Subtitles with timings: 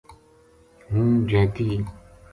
[0.91, 1.67] ہوں جیدی